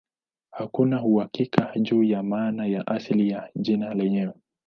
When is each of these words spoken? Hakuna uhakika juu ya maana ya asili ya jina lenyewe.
Hakuna 0.51 1.03
uhakika 1.03 1.71
juu 1.79 2.03
ya 2.03 2.23
maana 2.23 2.65
ya 2.65 2.87
asili 2.87 3.29
ya 3.29 3.49
jina 3.55 3.93
lenyewe. 3.93 4.33